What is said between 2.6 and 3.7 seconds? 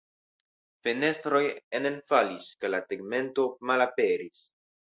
kaj la tegmento